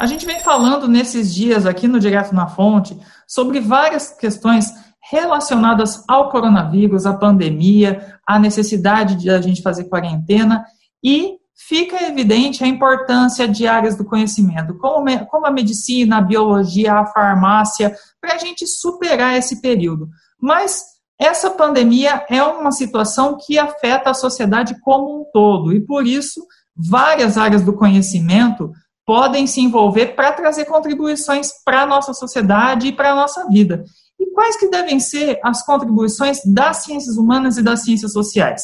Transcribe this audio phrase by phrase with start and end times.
[0.00, 2.98] A gente vem falando nesses dias aqui no Direto na Fonte
[3.28, 4.72] sobre várias questões
[5.10, 10.64] relacionadas ao coronavírus, à pandemia, à necessidade de a gente fazer quarentena
[11.04, 16.94] e fica evidente a importância de áreas do conhecimento, como, como a medicina, a biologia,
[16.94, 20.08] a farmácia, para a gente superar esse período.
[20.40, 20.82] Mas
[21.18, 26.40] essa pandemia é uma situação que afeta a sociedade como um todo, e por isso
[26.74, 28.72] várias áreas do conhecimento
[29.10, 33.84] podem se envolver para trazer contribuições para a nossa sociedade e para a nossa vida.
[34.16, 38.62] E quais que devem ser as contribuições das ciências humanas e das ciências sociais?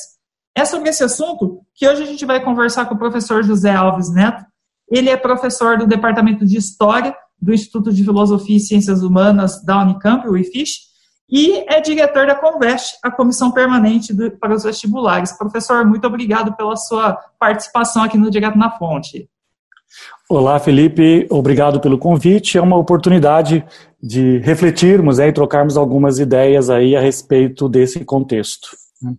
[0.54, 4.08] É sobre esse assunto que hoje a gente vai conversar com o professor José Alves
[4.14, 4.44] Neto.
[4.88, 9.82] Ele é professor do Departamento de História do Instituto de Filosofia e Ciências Humanas da
[9.82, 10.76] Unicamp, o IFISH,
[11.28, 15.36] e é diretor da Convest, a comissão permanente do, para os vestibulares.
[15.36, 19.28] Professor, muito obrigado pela sua participação aqui no Direto na Fonte.
[20.28, 22.58] Olá, Felipe, obrigado pelo convite.
[22.58, 23.64] É uma oportunidade
[24.02, 28.68] de refletirmos né, e trocarmos algumas ideias aí a respeito desse contexto.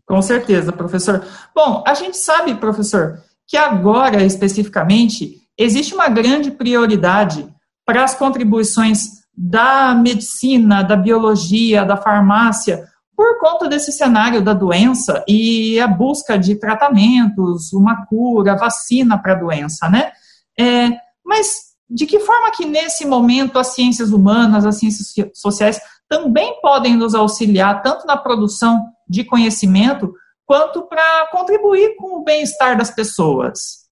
[0.05, 1.23] Com certeza, professor.
[1.55, 7.47] Bom, a gente sabe, professor, que agora, especificamente, existe uma grande prioridade
[7.85, 15.23] para as contribuições da medicina, da biologia, da farmácia, por conta desse cenário da doença
[15.27, 20.11] e a busca de tratamentos, uma cura, vacina para a doença, né?
[20.59, 20.89] É,
[21.25, 26.95] mas de que forma que nesse momento as ciências humanas, as ciências sociais também podem
[26.95, 30.13] nos auxiliar tanto na produção de conhecimento
[30.45, 33.88] quanto para contribuir com o bem-estar das pessoas?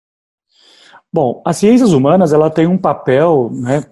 [1.11, 3.83] Bom, as ciências humanas ela tem um papel né,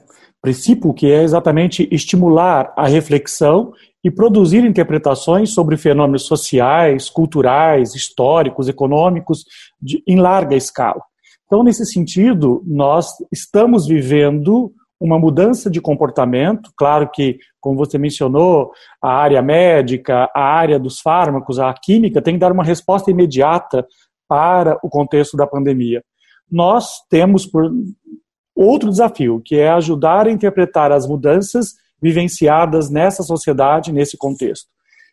[0.42, 8.68] princípio que é exatamente estimular a reflexão e produzir interpretações sobre fenômenos sociais, culturais, históricos,
[8.68, 9.46] econômicos,
[9.80, 11.04] de, em larga escala.
[11.52, 16.72] Então, nesse sentido, nós estamos vivendo uma mudança de comportamento.
[16.78, 18.72] Claro que, como você mencionou,
[19.04, 23.86] a área médica, a área dos fármacos, a química tem que dar uma resposta imediata
[24.30, 26.02] para o contexto da pandemia.
[26.50, 27.50] Nós temos
[28.56, 34.70] outro desafio, que é ajudar a interpretar as mudanças vivenciadas nessa sociedade, nesse contexto.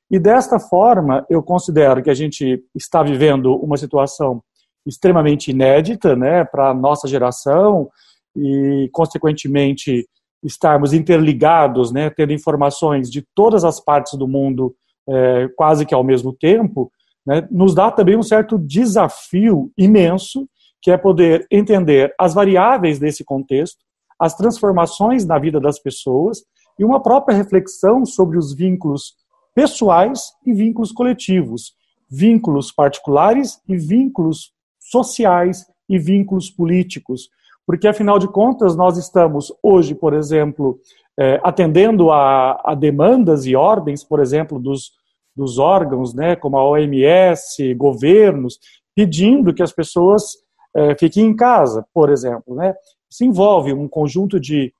[0.08, 4.40] E desta forma, eu considero que a gente está vivendo uma situação
[4.88, 7.90] extremamente inédita né, para a nossa geração
[8.34, 10.06] e, consequentemente,
[10.42, 14.74] estarmos interligados, né, tendo informações de todas as partes do mundo
[15.08, 16.90] é, quase que ao mesmo tempo,
[17.26, 20.48] né, nos dá também um certo desafio imenso
[20.80, 23.78] que é poder entender as variáveis desse contexto,
[24.18, 26.42] as transformações na vida das pessoas
[26.78, 29.14] e uma própria reflexão sobre os vínculos
[29.54, 31.72] pessoais e vínculos coletivos,
[32.08, 34.52] vínculos particulares e vínculos
[34.90, 37.28] sociais e vínculos políticos.
[37.66, 40.80] Porque, afinal de contas, nós estamos hoje, por exemplo,
[41.18, 44.92] é, atendendo a, a, demandas e ordens, por exemplo, dos,
[45.36, 48.58] dos órgãos, né, como a OMS, governos,
[48.94, 50.24] pedindo que as pessoas
[50.74, 52.54] é, fiquem em casa, por exemplo.
[52.54, 52.74] Né?
[53.10, 54.72] Isso envolve um conjunto de,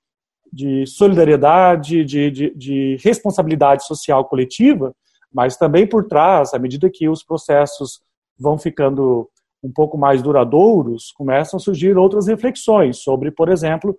[0.53, 4.95] de solidariedade, de, de, de responsabilidade social coletiva,
[5.33, 8.01] mas também por trás, à medida que os processos
[8.39, 9.29] vão ficando
[9.63, 13.99] um pouco mais duradouros, começam a surgir outras reflexões sobre, por exemplo,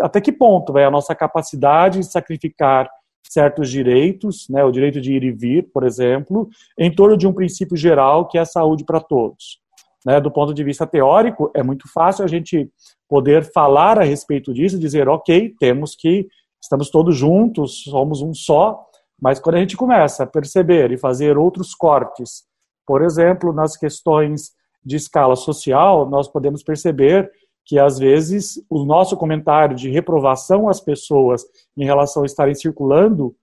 [0.00, 2.90] até que ponto vai a nossa capacidade de sacrificar
[3.28, 7.32] certos direitos, né, o direito de ir e vir, por exemplo, em torno de um
[7.32, 9.60] princípio geral que é a saúde para todos.
[10.04, 12.70] Né, do ponto de vista teórico, é muito fácil a gente
[13.08, 16.26] poder falar a respeito disso, dizer, ok, temos que,
[16.60, 18.82] estamos todos juntos, somos um só,
[19.20, 22.44] mas quando a gente começa a perceber e fazer outros cortes,
[22.86, 24.52] por exemplo, nas questões
[24.84, 27.30] de escala social, nós podemos perceber
[27.64, 31.44] que, às vezes, o nosso comentário de reprovação às pessoas
[31.76, 33.34] em relação a estarem circulando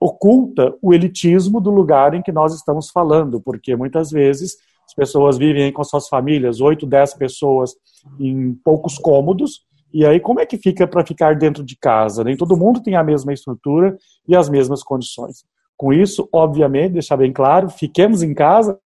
[0.00, 5.36] oculta o elitismo do lugar em que nós estamos falando, porque muitas vezes as pessoas
[5.36, 7.74] vivem com suas famílias, 8, 10 pessoas
[8.18, 12.22] em poucos cômodos, e aí como é que fica para ficar dentro de casa?
[12.22, 13.96] Nem todo mundo tem a mesma estrutura
[14.26, 15.44] e as mesmas condições.
[15.76, 18.78] Com isso, obviamente, deixar bem claro, fiquemos em casa,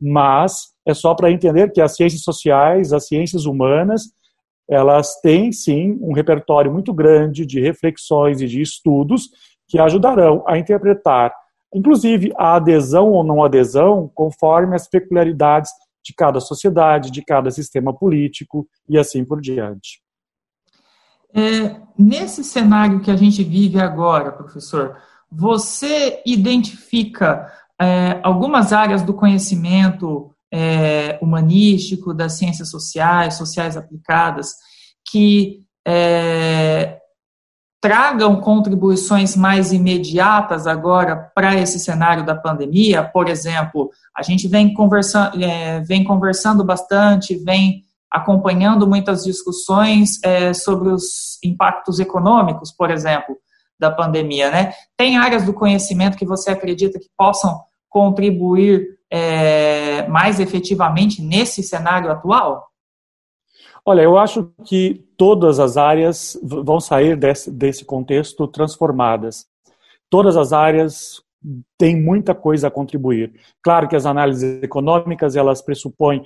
[0.00, 4.02] mas é só para entender que as ciências sociais, as ciências humanas,
[4.68, 9.28] elas têm sim um repertório muito grande de reflexões e de estudos
[9.68, 11.32] que ajudarão a interpretar
[11.74, 15.72] inclusive a adesão ou não adesão, conforme as peculiaridades
[16.04, 20.00] de cada sociedade, de cada sistema político e assim por diante.
[21.34, 24.96] É, nesse cenário que a gente vive agora, professor,
[25.30, 34.54] você identifica é, algumas áreas do conhecimento é, humanístico, das ciências sociais, sociais aplicadas,
[35.10, 36.98] que é,
[37.80, 43.02] tragam contribuições mais imediatas agora para esse cenário da pandemia.
[43.02, 50.54] Por exemplo, a gente vem, conversa, é, vem conversando bastante, vem acompanhando muitas discussões é,
[50.54, 53.36] sobre os impactos econômicos, por exemplo,
[53.76, 54.52] da pandemia.
[54.52, 54.72] Né?
[54.96, 57.60] Tem áreas do conhecimento que você acredita que possam
[57.90, 62.66] contribuir é, mais efetivamente nesse cenário atual?
[63.86, 69.46] Olha, eu acho que todas as áreas vão sair desse, desse contexto transformadas.
[70.10, 71.22] Todas as áreas
[71.78, 73.32] têm muita coisa a contribuir.
[73.62, 76.24] Claro que as análises econômicas elas pressupõem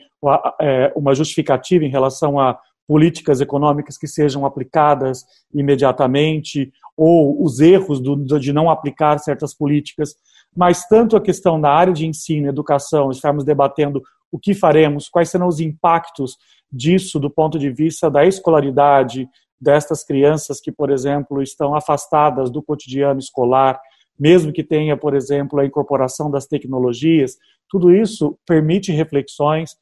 [0.59, 8.01] é, uma justificativa em relação a políticas econômicas que sejam aplicadas imediatamente ou os erros
[8.01, 10.15] do, de não aplicar certas políticas,
[10.57, 15.31] mas tanto a questão da área de ensino, educação, estamos debatendo o que faremos, quais
[15.31, 16.37] serão os impactos
[16.71, 19.29] disso do ponto de vista da escolaridade
[19.61, 23.81] destas crianças que, por exemplo, estão afastadas do cotidiano escolar,
[24.19, 27.37] mesmo que tenha, por exemplo, a incorporação das tecnologias,
[27.69, 29.77] tudo isso permite reflexões.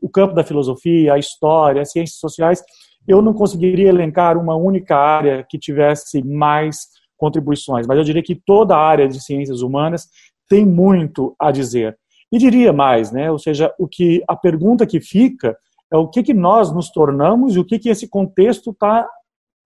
[0.00, 2.62] O campo da filosofia, a história, as ciências sociais,
[3.06, 8.34] eu não conseguiria elencar uma única área que tivesse mais contribuições, mas eu diria que
[8.34, 10.08] toda a área de ciências humanas
[10.48, 11.98] tem muito a dizer.
[12.30, 13.30] E diria mais, né?
[13.30, 15.56] Ou seja, o que a pergunta que fica
[15.92, 19.08] é o que, que nós nos tornamos e o que, que esse contexto está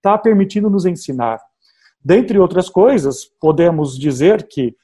[0.03, 1.41] tá permitindo nos ensinar.
[2.03, 4.75] Dentre outras coisas, podemos dizer que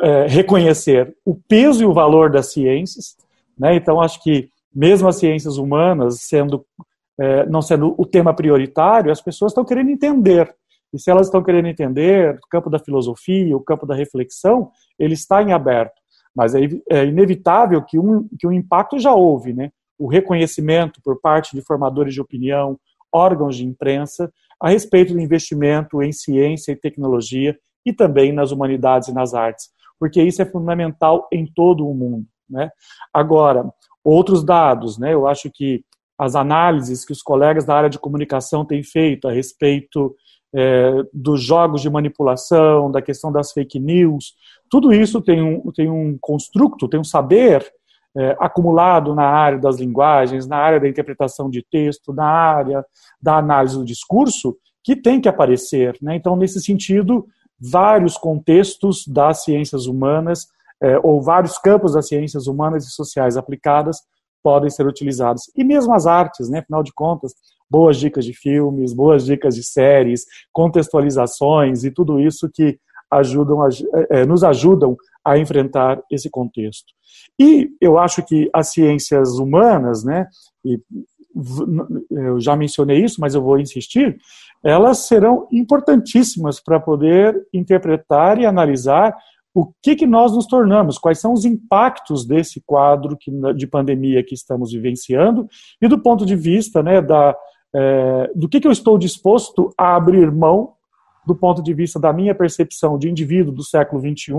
[0.00, 3.16] é, reconhecer o peso e o valor das ciências,
[3.58, 3.74] né?
[3.74, 6.64] então acho que mesmo as ciências humanas sendo
[7.18, 10.52] é, não sendo o tema prioritário, as pessoas estão querendo entender.
[10.92, 15.14] E se elas estão querendo entender o campo da filosofia, o campo da reflexão, ele
[15.14, 16.00] está em aberto.
[16.34, 16.60] Mas é,
[16.90, 19.70] é inevitável que um, que um impacto já houve, né?
[20.02, 22.76] o reconhecimento por parte de formadores de opinião,
[23.12, 27.56] órgãos de imprensa, a respeito do investimento em ciência e tecnologia
[27.86, 32.26] e também nas humanidades e nas artes, porque isso é fundamental em todo o mundo.
[32.50, 32.70] Né?
[33.14, 33.72] Agora,
[34.02, 35.14] outros dados, né?
[35.14, 35.84] eu acho que
[36.18, 40.16] as análises que os colegas da área de comunicação têm feito a respeito
[40.54, 44.34] é, dos jogos de manipulação, da questão das fake news,
[44.70, 47.70] tudo isso tem um, tem um construto, tem um saber
[48.16, 52.84] é, acumulado na área das linguagens, na área da interpretação de texto, na área
[53.20, 55.96] da análise do discurso, que tem que aparecer.
[56.02, 56.16] Né?
[56.16, 57.26] Então, nesse sentido,
[57.58, 60.46] vários contextos das ciências humanas,
[60.82, 63.98] é, ou vários campos das ciências humanas e sociais aplicadas,
[64.42, 65.44] podem ser utilizados.
[65.56, 66.58] E mesmo as artes, né?
[66.58, 67.32] afinal de contas,
[67.72, 72.78] boas dicas de filmes, boas dicas de séries, contextualizações e tudo isso que
[73.10, 73.68] ajudam a,
[74.10, 76.92] é, nos ajudam a enfrentar esse contexto.
[77.40, 80.26] E eu acho que as ciências humanas, né,
[80.62, 80.78] e
[82.10, 84.18] eu já mencionei isso, mas eu vou insistir,
[84.62, 89.16] elas serão importantíssimas para poder interpretar e analisar
[89.54, 94.22] o que, que nós nos tornamos, quais são os impactos desse quadro que, de pandemia
[94.22, 95.46] que estamos vivenciando,
[95.80, 97.36] e do ponto de vista né, da,
[97.74, 100.74] é, do que, que eu estou disposto a abrir mão
[101.24, 104.34] do ponto de vista da minha percepção de indivíduo do século XXI,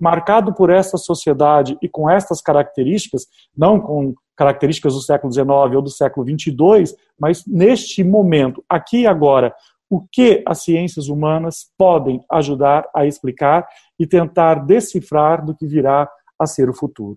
[0.00, 3.26] marcado por essa sociedade e com estas características,
[3.56, 9.06] não com características do século XIX ou do século XXII, mas neste momento, aqui e
[9.06, 9.54] agora,
[9.90, 13.66] o que as ciências humanas podem ajudar a explicar
[13.98, 17.16] e tentar decifrar do que virá a ser o futuro.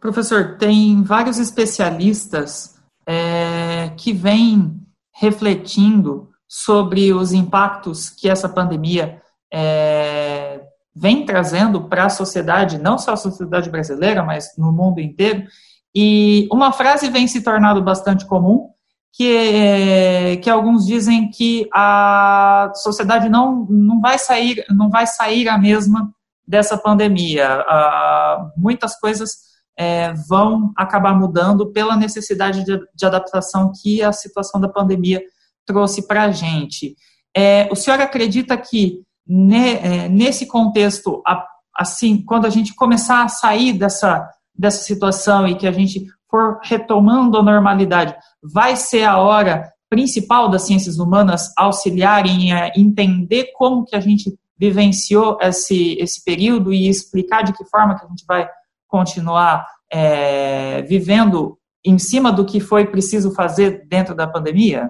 [0.00, 2.74] Professor, tem vários especialistas
[3.06, 3.53] é,
[3.96, 4.80] que vêm
[5.12, 9.20] refletindo sobre os impactos que essa pandemia
[9.52, 10.60] é,
[10.94, 15.44] vem trazendo para a sociedade, não só a sociedade brasileira, mas no mundo inteiro.
[15.94, 18.70] E uma frase vem se tornando bastante comum,
[19.12, 25.48] que, é, que alguns dizem que a sociedade não, não, vai sair, não vai sair
[25.48, 26.12] a mesma
[26.46, 27.64] dessa pandemia.
[27.68, 34.60] Ah, muitas coisas é, vão acabar mudando pela necessidade de, de adaptação que a situação
[34.60, 35.22] da pandemia
[35.66, 36.94] trouxe para a gente.
[37.36, 41.22] É, o senhor acredita que ne, é, nesse contexto,
[41.76, 46.60] assim, quando a gente começar a sair dessa, dessa situação e que a gente for
[46.62, 53.84] retomando a normalidade, vai ser a hora principal das ciências humanas auxiliarem a entender como
[53.84, 58.24] que a gente vivenciou esse, esse período e explicar de que forma que a gente
[58.26, 58.48] vai
[58.94, 64.88] continuar é, vivendo em cima do que foi preciso fazer dentro da pandemia?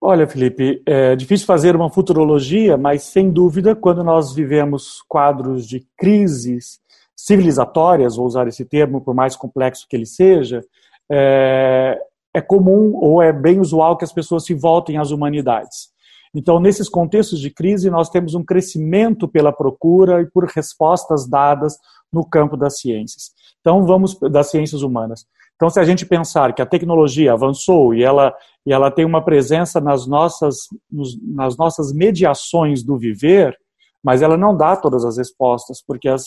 [0.00, 5.86] Olha, Felipe, é difícil fazer uma futurologia, mas sem dúvida, quando nós vivemos quadros de
[5.96, 6.80] crises
[7.16, 10.60] civilizatórias, vou usar esse termo por mais complexo que ele seja,
[11.08, 11.96] é,
[12.34, 15.90] é comum ou é bem usual que as pessoas se voltem às humanidades.
[16.34, 21.78] Então, nesses contextos de crise, nós temos um crescimento pela procura e por respostas dadas
[22.12, 23.30] no campo das ciências.
[23.60, 25.26] Então, vamos das ciências humanas.
[25.56, 28.32] Então, se a gente pensar que a tecnologia avançou e ela,
[28.64, 33.56] e ela tem uma presença nas nossas, nos, nas nossas mediações do viver,
[34.02, 36.26] mas ela não dá todas as respostas, porque as,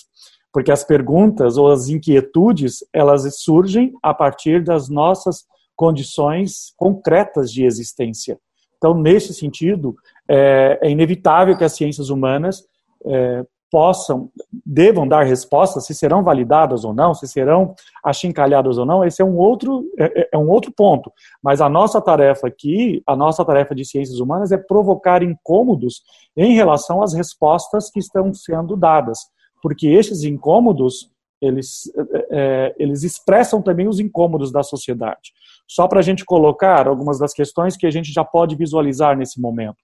[0.52, 5.46] porque as perguntas ou as inquietudes, elas surgem a partir das nossas
[5.76, 8.38] condições concretas de existência.
[8.78, 9.96] Então, nesse sentido,
[10.28, 12.64] é, é inevitável que as ciências humanas
[13.06, 14.30] é, possam,
[14.66, 17.74] devam dar respostas, se serão validadas ou não, se serão
[18.04, 21.12] achincalhadas ou não, esse é um outro, é, é, é, um outro ponto.
[21.42, 26.04] Mas a nossa tarefa aqui, a nossa tarefa de ciências humanas é provocar incômodos
[26.36, 29.20] em relação às respostas que estão sendo dadas,
[29.64, 31.10] porque esses incômodos,
[31.42, 35.32] eles, é, é eles expressam também os incômodos da sociedade.
[35.66, 39.40] Só para a gente colocar algumas das questões que a gente já pode visualizar nesse
[39.40, 39.78] momento.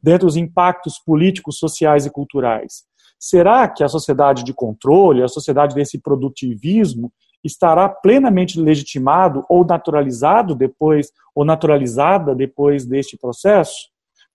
[0.00, 2.84] Dentro dos impactos políticos, sociais e culturais.
[3.18, 10.54] Será que a sociedade de controle, a sociedade desse produtivismo, estará plenamente legitimado ou naturalizado
[10.54, 13.88] depois, ou naturalizada depois deste processo?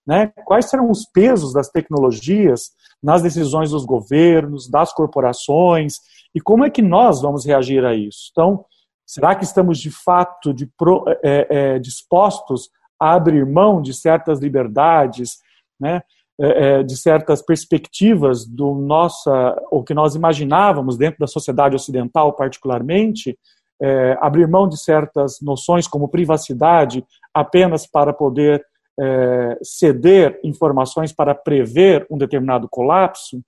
[0.05, 0.31] Né?
[0.45, 2.71] Quais serão os pesos das tecnologias
[3.01, 5.95] nas decisões dos governos, das corporações,
[6.33, 8.29] e como é que nós vamos reagir a isso?
[8.31, 8.63] Então,
[9.05, 12.69] será que estamos de fato de pro, é, é, dispostos
[12.99, 15.39] a abrir mão de certas liberdades,
[15.79, 16.03] né?
[16.39, 22.33] É, é, de certas perspectivas do nossa, o que nós imaginávamos dentro da sociedade ocidental,
[22.33, 23.37] particularmente,
[23.81, 28.65] é, abrir mão de certas noções como privacidade apenas para poder
[28.99, 33.41] é, ceder informações para prever um determinado colapso.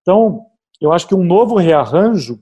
[0.00, 0.46] Então,
[0.80, 2.40] eu acho que um novo rearranjo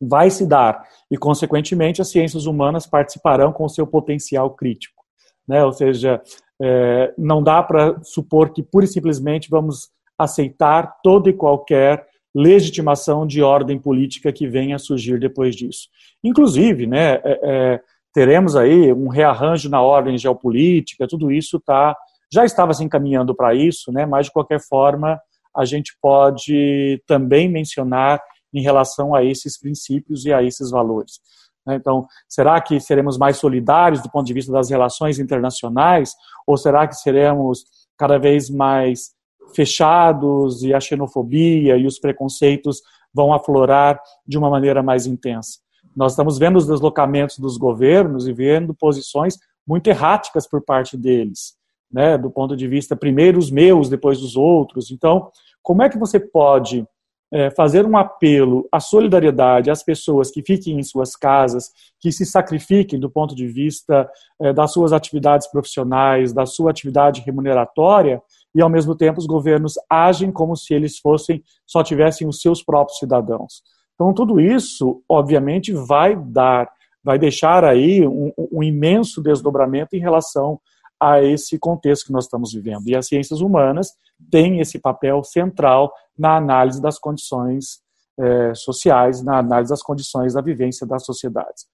[0.00, 5.02] vai se dar e, consequentemente, as ciências humanas participarão com o seu potencial crítico.
[5.46, 5.64] Né?
[5.64, 6.22] Ou seja,
[6.60, 13.26] é, não dá para supor que pura e simplesmente vamos aceitar toda e qualquer legitimação
[13.26, 15.88] de ordem política que venha a surgir depois disso.
[16.22, 17.80] Inclusive, né, é, é,
[18.12, 21.96] teremos aí um rearranjo na ordem geopolítica, tudo isso tá,
[22.32, 25.18] já estava se encaminhando para isso, né, mas de qualquer forma
[25.56, 28.20] a gente pode também mencionar
[28.52, 31.20] em relação a esses princípios e a esses valores.
[31.68, 31.76] Né?
[31.76, 36.14] Então, será que seremos mais solidários do ponto de vista das relações internacionais?
[36.46, 37.64] Ou será que seremos
[37.98, 39.10] cada vez mais
[39.54, 42.80] fechados e a xenofobia e os preconceitos
[43.12, 45.58] vão aflorar de uma maneira mais intensa?
[45.94, 51.54] Nós estamos vendo os deslocamentos dos governos e vendo posições muito erráticas por parte deles,
[51.92, 52.16] né?
[52.16, 54.90] do ponto de vista, primeiro os meus, depois os outros.
[54.90, 55.30] Então,
[55.62, 56.86] como é que você pode
[57.32, 61.70] é, fazer um apelo à solidariedade às pessoas que fiquem em suas casas,
[62.00, 64.08] que se sacrifiquem do ponto de vista
[64.40, 68.22] é, das suas atividades profissionais, da sua atividade remuneratória,
[68.54, 72.62] e ao mesmo tempo os governos agem como se eles fossem só tivessem os seus
[72.62, 73.62] próprios cidadãos.
[73.94, 76.70] Então tudo isso, obviamente, vai dar,
[77.04, 80.58] vai deixar aí um, um imenso desdobramento em relação
[81.00, 82.88] a esse contexto que nós estamos vivendo.
[82.88, 83.92] E as ciências humanas
[84.30, 87.80] têm esse papel central na análise das condições
[88.18, 91.66] é, sociais, na análise das condições da vivência das sociedades.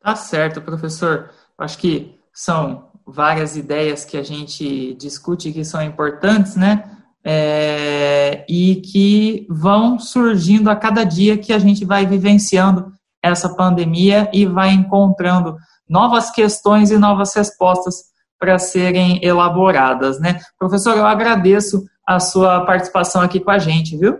[0.00, 1.30] Tá certo, professor.
[1.58, 6.94] Acho que são várias ideias que a gente discute que são importantes, né?
[7.24, 14.30] É, e que vão surgindo a cada dia que a gente vai vivenciando essa pandemia
[14.32, 15.56] e vai encontrando
[15.88, 18.04] novas questões e novas respostas
[18.38, 20.38] para serem elaboradas, né?
[20.58, 24.18] Professor, eu agradeço a sua participação aqui com a gente, viu?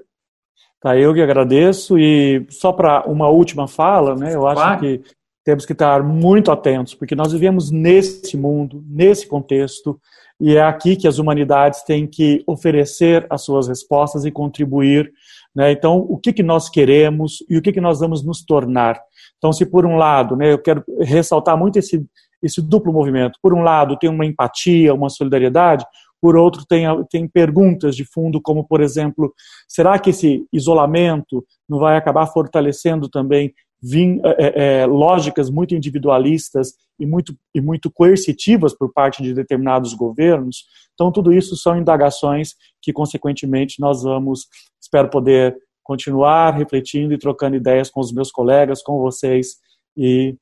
[0.80, 4.34] Tá, eu que agradeço e só para uma última fala, né?
[4.34, 4.80] Eu acho claro.
[4.80, 5.02] que
[5.44, 9.98] temos que estar muito atentos, porque nós vivemos nesse mundo, nesse contexto,
[10.40, 15.10] e é aqui que as humanidades têm que oferecer as suas respostas e contribuir.
[15.54, 15.72] Né?
[15.72, 19.00] Então, o que, que nós queremos e o que, que nós vamos nos tornar?
[19.38, 22.06] Então, se por um lado, né, eu quero ressaltar muito esse,
[22.42, 23.38] esse duplo movimento.
[23.42, 25.85] Por um lado, tem uma empatia, uma solidariedade,
[26.21, 29.33] por outro, tem, tem perguntas de fundo, como, por exemplo,
[29.68, 36.75] será que esse isolamento não vai acabar fortalecendo também vim, é, é, lógicas muito individualistas
[36.99, 40.64] e muito, e muito coercitivas por parte de determinados governos?
[40.95, 44.49] Então, tudo isso são indagações que, consequentemente, nós vamos,
[44.80, 49.57] espero poder continuar refletindo e trocando ideias com os meus colegas, com vocês
[49.97, 50.37] e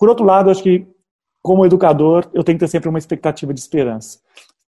[0.00, 0.88] por outro lado, acho que,
[1.42, 4.18] como educador, eu tenho que ter sempre uma expectativa de esperança.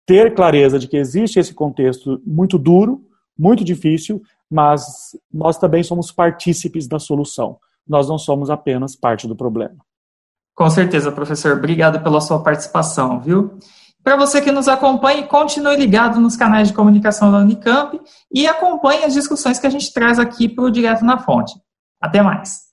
[0.05, 3.03] Ter clareza de que existe esse contexto muito duro,
[3.37, 4.21] muito difícil,
[4.51, 7.57] mas nós também somos partícipes da solução.
[7.89, 9.77] Nós não somos apenas parte do problema.
[10.55, 11.57] Com certeza, professor.
[11.57, 13.59] Obrigado pela sua participação, viu?
[14.05, 17.99] Para você que nos acompanha, continue ligado nos canais de comunicação da Unicamp
[18.31, 21.55] e acompanhe as discussões que a gente traz aqui para o Direto na Fonte.
[21.99, 22.72] Até mais.